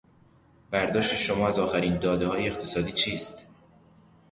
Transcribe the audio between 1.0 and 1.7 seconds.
شما از